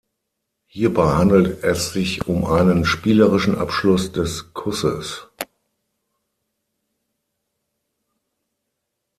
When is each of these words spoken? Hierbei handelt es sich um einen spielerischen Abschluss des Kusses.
Hierbei 0.65 1.09
handelt 1.13 1.63
es 1.63 1.93
sich 1.93 2.25
um 2.25 2.43
einen 2.45 2.85
spielerischen 2.85 3.55
Abschluss 3.59 4.11
des 4.11 4.51
Kusses. 4.51 5.27